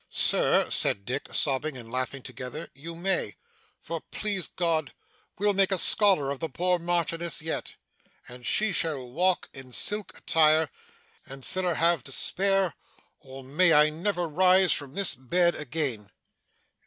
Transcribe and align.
'Sir,' 0.09 0.67
said 0.71 1.05
Dick, 1.05 1.31
sobbing 1.31 1.77
and 1.77 1.91
laughing 1.91 2.23
together, 2.23 2.67
'you 2.73 2.95
may. 2.95 3.35
For, 3.79 4.01
please 4.09 4.47
God, 4.47 4.93
we'll 5.37 5.53
make 5.53 5.71
a 5.71 5.77
scholar 5.77 6.31
of 6.31 6.39
the 6.39 6.49
poor 6.49 6.79
Marchioness 6.79 7.39
yet! 7.43 7.75
And 8.27 8.43
she 8.43 8.71
shall 8.71 9.07
walk 9.11 9.47
in 9.53 9.71
silk 9.73 10.17
attire, 10.17 10.71
and 11.27 11.45
siller 11.45 11.75
have 11.75 12.03
to 12.05 12.11
spare, 12.11 12.73
or 13.19 13.43
may 13.43 13.73
I 13.75 13.91
never 13.91 14.27
rise 14.27 14.71
from 14.71 14.95
this 14.95 15.13
bed 15.13 15.53
again! 15.53 16.09